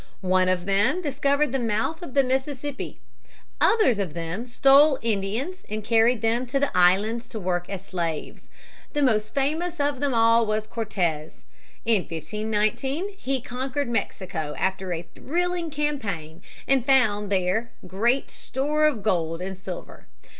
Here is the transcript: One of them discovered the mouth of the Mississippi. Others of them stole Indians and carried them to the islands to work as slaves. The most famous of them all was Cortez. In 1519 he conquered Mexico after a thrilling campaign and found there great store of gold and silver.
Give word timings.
One 0.25 0.49
of 0.49 0.65
them 0.65 0.99
discovered 0.99 1.51
the 1.51 1.59
mouth 1.59 2.01
of 2.01 2.15
the 2.15 2.23
Mississippi. 2.23 2.99
Others 3.61 3.99
of 3.99 4.15
them 4.15 4.47
stole 4.47 4.97
Indians 5.03 5.63
and 5.69 5.83
carried 5.83 6.23
them 6.23 6.47
to 6.47 6.59
the 6.59 6.75
islands 6.75 7.27
to 7.29 7.39
work 7.39 7.69
as 7.69 7.85
slaves. 7.85 8.47
The 8.93 9.03
most 9.03 9.35
famous 9.35 9.79
of 9.79 9.99
them 9.99 10.11
all 10.15 10.47
was 10.47 10.65
Cortez. 10.65 11.43
In 11.85 12.01
1519 12.01 13.09
he 13.15 13.41
conquered 13.41 13.89
Mexico 13.89 14.55
after 14.57 14.91
a 14.91 15.03
thrilling 15.13 15.69
campaign 15.69 16.41
and 16.67 16.83
found 16.83 17.31
there 17.31 17.69
great 17.85 18.31
store 18.31 18.85
of 18.87 19.03
gold 19.03 19.39
and 19.39 19.55
silver. 19.55 20.07